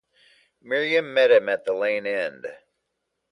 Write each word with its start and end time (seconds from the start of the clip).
Miriam 0.63 1.13
met 1.13 1.29
him 1.29 1.47
at 1.47 1.63
the 1.63 1.73
lane-end. 1.73 2.47